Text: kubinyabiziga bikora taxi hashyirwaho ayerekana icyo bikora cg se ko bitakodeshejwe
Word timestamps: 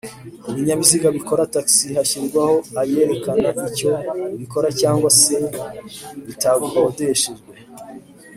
kubinyabiziga 0.43 1.07
bikora 1.17 1.49
taxi 1.55 1.87
hashyirwaho 1.97 2.55
ayerekana 2.81 3.47
icyo 3.69 3.91
bikora 4.39 4.67
cg 4.79 4.99
se 5.21 5.35
ko 5.55 5.63
bitakodeshejwe 6.25 7.49